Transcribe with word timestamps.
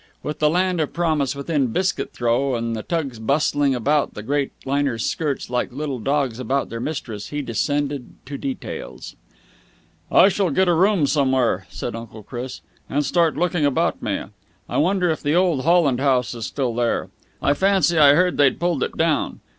With 0.23 0.39
the 0.39 0.49
land 0.49 0.81
of 0.81 0.93
promise 0.93 1.35
within 1.35 1.67
biscuit 1.67 2.11
throw 2.11 2.55
and 2.55 2.75
the 2.75 2.81
tugs 2.81 3.19
bustling 3.19 3.75
about 3.75 4.15
the 4.15 4.23
great 4.23 4.51
liner's 4.65 5.05
skirts 5.05 5.47
like 5.47 5.71
little 5.71 5.99
dogs 5.99 6.39
about 6.39 6.69
their 6.71 6.79
mistress, 6.79 7.27
he 7.27 7.43
descended 7.43 8.15
to 8.25 8.35
details. 8.35 9.15
"I 10.11 10.27
shall 10.29 10.49
get 10.49 10.67
a 10.67 10.73
room 10.73 11.05
somewhere," 11.05 11.67
said 11.69 11.95
Uncle 11.95 12.23
Chris, 12.23 12.61
"and 12.89 13.05
start 13.05 13.37
looking 13.37 13.63
about 13.63 14.01
me. 14.01 14.23
I 14.67 14.77
wonder 14.77 15.07
if 15.11 15.21
the 15.21 15.35
old 15.35 15.65
Holland 15.65 15.99
House 15.99 16.33
is 16.33 16.47
still 16.47 16.73
there. 16.73 17.09
I 17.39 17.53
fancy 17.53 17.99
I 17.99 18.15
heard 18.15 18.37
they'd 18.37 18.59
pulled 18.59 18.81
it 18.81 18.97
down. 18.97 19.39